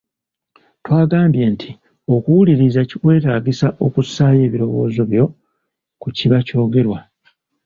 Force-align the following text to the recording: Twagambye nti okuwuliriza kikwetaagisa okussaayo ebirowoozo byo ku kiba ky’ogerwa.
Twagambye 0.83 1.45
nti 1.53 1.69
okuwuliriza 2.15 2.81
kikwetaagisa 2.89 3.67
okussaayo 3.85 4.41
ebirowoozo 4.47 5.01
byo 5.11 5.25
ku 6.01 6.07
kiba 6.17 6.37
ky’ogerwa. 6.47 6.99